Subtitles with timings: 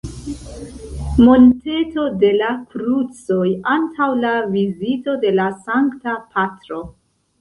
[1.25, 6.83] Monteto de la Krucoj antaŭ la vizito de la Sankta Patro.